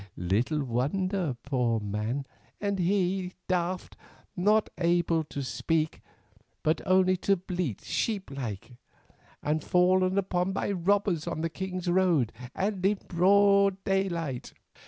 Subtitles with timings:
[0.17, 2.25] And little wonder, poor man,
[2.59, 3.95] and he daft,
[4.35, 6.01] not being able to speak,
[6.63, 8.77] but only to bleat sheeplike,
[9.43, 14.53] and fallen upon by robbers on the king's roads, and in broad daylight.